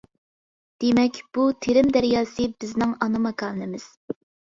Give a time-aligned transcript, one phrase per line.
[0.83, 3.87] دېمەك، بۇ تېرىم دەرياسى بىزنىڭ ئانا ماكانىمىز.